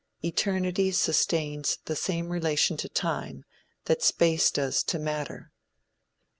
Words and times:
Eternity 0.25 0.89
sustains 0.91 1.77
the 1.85 1.95
same 1.95 2.29
relation 2.29 2.75
to 2.75 2.89
time 2.89 3.43
that 3.85 4.01
space 4.01 4.49
does 4.49 4.81
to 4.81 4.97
matter. 4.97 5.51